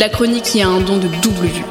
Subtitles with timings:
[0.00, 1.64] la chronique qui a un don de double vue.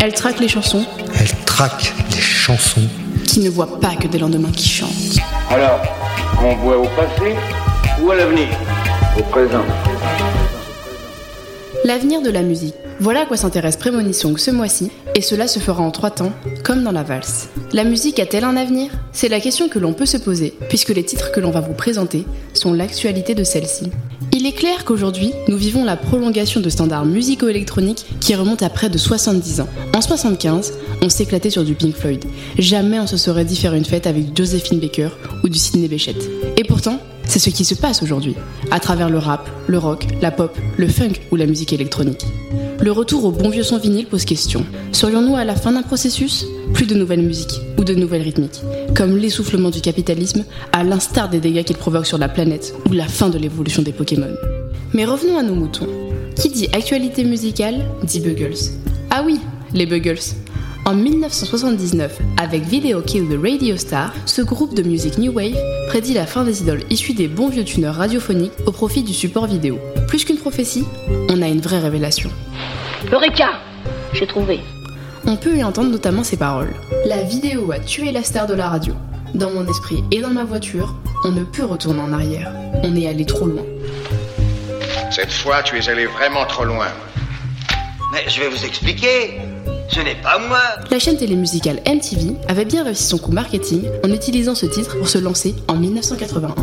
[0.00, 0.84] Elle traque les chansons
[1.20, 2.82] Elle traque les chansons.
[3.28, 5.20] qui ne voient pas que des lendemains qui chantent.
[5.50, 5.80] Alors,
[6.42, 7.36] on voit au passé
[8.02, 8.48] ou à l'avenir?
[9.16, 9.62] Au présent.
[11.86, 12.74] L'avenir de la musique.
[12.98, 16.32] Voilà à quoi s'intéresse Prémonissong ce mois-ci, et cela se fera en trois temps,
[16.64, 17.48] comme dans la valse.
[17.72, 18.90] La musique a-t-elle un avenir?
[19.12, 21.74] C'est la question que l'on peut se poser, puisque les titres que l'on va vous
[21.74, 23.92] présenter sont l'actualité de celle-ci.
[24.32, 28.90] Il est clair qu'aujourd'hui, nous vivons la prolongation de standards musicaux-électroniques qui remontent à près
[28.90, 29.68] de 70 ans.
[29.94, 32.24] En 75, on s'éclatait sur du Pink Floyd.
[32.58, 35.10] Jamais on se serait dit faire une fête avec Josephine Baker
[35.44, 36.16] ou du Sidney Bechet.
[36.56, 38.34] Et pourtant, c'est ce qui se passe aujourd'hui,
[38.70, 42.24] à travers le rap, le rock, la pop, le funk ou la musique électronique.
[42.80, 44.64] Le retour au bon vieux son vinyle pose question.
[44.92, 46.46] Serions-nous à la fin d'un processus?
[46.72, 48.60] Plus de nouvelles musiques ou de nouvelles rythmiques,
[48.94, 53.06] comme l'essoufflement du capitalisme, à l'instar des dégâts qu'il provoque sur la planète ou la
[53.08, 54.34] fin de l'évolution des Pokémon.
[54.92, 55.88] Mais revenons à nos moutons.
[56.36, 58.72] Qui dit actualité musicale dit Buggles.
[59.10, 59.40] Ah oui,
[59.72, 60.20] les Buggles.
[60.86, 65.56] En 1979, avec Video Kill the Radio Star, ce groupe de musique New Wave
[65.88, 69.48] prédit la fin des idoles issues des bons vieux tuneurs radiophoniques au profit du support
[69.48, 69.80] vidéo.
[70.06, 70.84] Plus qu'une prophétie,
[71.28, 72.30] on a une vraie révélation.
[73.10, 73.48] Eureka
[74.12, 74.60] J'ai trouvé.
[75.26, 76.72] On peut y entendre notamment ces paroles.
[77.04, 78.94] La vidéo a tué la star de la radio.
[79.34, 80.94] Dans mon esprit et dans ma voiture,
[81.24, 82.52] on ne peut retourner en arrière.
[82.84, 83.64] On est allé trop loin.
[85.10, 86.86] Cette fois, tu es allé vraiment trop loin.
[88.12, 89.40] Mais je vais vous expliquer.
[89.88, 90.60] Ce n'est pas moi.
[90.90, 95.08] La chaîne télémusicale MTV avait bien réussi son coup marketing en utilisant ce titre pour
[95.08, 96.54] se lancer en 1981.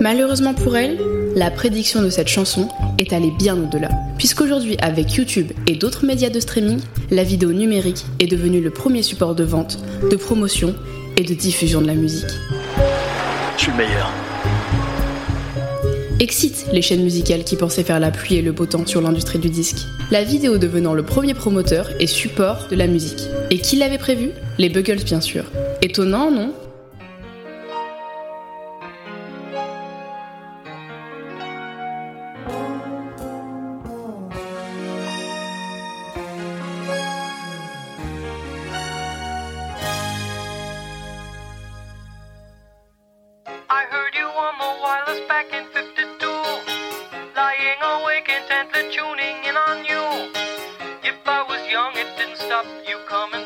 [0.00, 0.98] Malheureusement pour elle,
[1.36, 3.88] la prédiction de cette chanson est allée bien au-delà,
[4.18, 9.02] puisqu'aujourd'hui avec YouTube et d'autres médias de streaming, la vidéo numérique est devenue le premier
[9.02, 9.78] support de vente,
[10.10, 10.74] de promotion
[11.16, 12.30] et de diffusion de la musique.
[13.56, 14.33] Je suis le meilleur.
[16.20, 19.38] Excite les chaînes musicales qui pensaient faire la pluie et le beau temps sur l'industrie
[19.38, 19.86] du disque.
[20.10, 23.28] La vidéo devenant le premier promoteur et support de la musique.
[23.50, 24.30] Et qui l'avait prévu?
[24.58, 25.44] Les Buggles bien sûr.
[25.82, 26.52] Étonnant, non?
[48.04, 50.04] Awake intently tuning in on you.
[51.02, 53.43] If I was young, it didn't stop you coming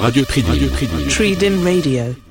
[0.00, 0.50] Radio Tridim.
[0.50, 1.08] Radio Tridim.
[1.08, 2.29] Tridim Radio.